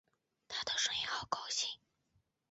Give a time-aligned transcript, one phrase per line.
[0.47, 1.69] 她的声音好高兴